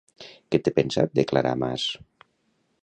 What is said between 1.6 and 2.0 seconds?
Mas?